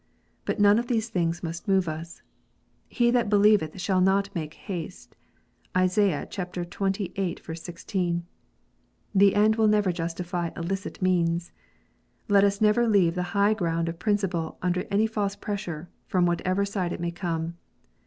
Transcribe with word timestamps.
But 0.45 0.59
none 0.59 0.79
of 0.79 0.87
these 0.87 1.09
things 1.09 1.43
must 1.43 1.67
move 1.67 1.87
us." 1.87 2.23
He 2.89 3.11
that 3.11 3.29
believeth 3.29 3.79
shall 3.79 4.01
not 4.01 4.33
make 4.33 4.55
haste." 4.55 5.15
(Isaiah 5.77 6.27
xxviii. 6.27 7.35
16.) 7.53 8.25
The 9.13 9.35
end 9.35 9.57
will 9.57 9.67
never 9.67 9.91
justify 9.91 10.49
illicit 10.57 11.03
means. 11.03 11.51
Let 12.27 12.43
us 12.43 12.59
never 12.59 12.87
leave 12.87 13.13
the 13.13 13.21
high 13.37 13.53
ground 13.53 13.87
of 13.89 13.99
principle 13.99 14.57
under 14.63 14.85
any 14.89 15.05
false 15.05 15.35
pressure, 15.35 15.87
from 16.07 16.25
whatever 16.25 16.65
side 16.65 16.91
it 16.93 16.99
may 16.99 17.11
come. 17.11 17.57